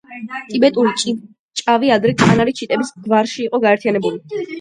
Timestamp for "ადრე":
1.97-2.13